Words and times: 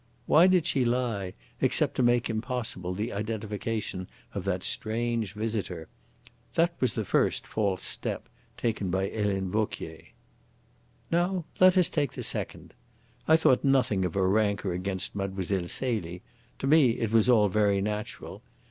Why 0.25 0.47
did 0.47 0.65
she 0.65 0.83
lie, 0.83 1.35
except 1.61 1.93
to 1.93 2.01
make 2.01 2.27
impossible 2.27 2.95
the 2.95 3.13
identification 3.13 4.07
of 4.33 4.45
that 4.45 4.63
strange 4.63 5.33
visitor? 5.33 5.89
That 6.55 6.73
was 6.79 6.95
the 6.95 7.05
first 7.05 7.45
false 7.45 7.83
step 7.83 8.27
taken 8.57 8.89
by 8.89 9.09
Helene 9.09 9.51
Vauquier. 9.51 10.05
"Now 11.11 11.45
let 11.59 11.77
us 11.77 11.87
take 11.87 12.13
the 12.13 12.23
second. 12.23 12.73
I 13.27 13.37
thought 13.37 13.63
nothing 13.63 14.03
of 14.03 14.15
her 14.15 14.27
rancour 14.27 14.71
against 14.73 15.13
Mlle. 15.15 15.43
Celie. 15.67 16.23
To 16.57 16.65
me 16.65 16.89
it 16.97 17.11
was 17.11 17.29
all 17.29 17.47
very 17.47 17.79
natural. 17.79 18.41